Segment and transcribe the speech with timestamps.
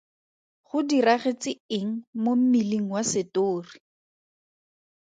[0.69, 1.91] Go diragetse eng
[2.23, 3.75] mo mmeleng wa setori?